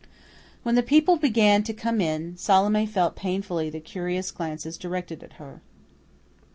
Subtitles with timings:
[0.63, 5.33] When the people began to come in, Salome felt painfully the curious glances directed at
[5.33, 5.61] her.